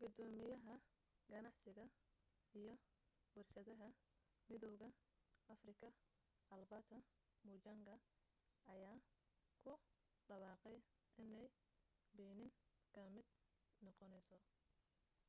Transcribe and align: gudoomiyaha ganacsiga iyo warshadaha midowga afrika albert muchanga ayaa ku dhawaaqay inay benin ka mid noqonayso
gudoomiyaha 0.00 0.72
ganacsiga 1.30 1.84
iyo 2.58 2.74
warshadaha 3.34 3.86
midowga 4.50 4.88
afrika 5.54 5.86
albert 6.54 6.90
muchanga 7.46 7.94
ayaa 8.72 8.98
ku 9.62 9.72
dhawaaqay 10.26 10.76
inay 11.22 11.46
benin 12.16 12.50
ka 12.94 13.02
mid 13.14 13.26
noqonayso 13.84 14.36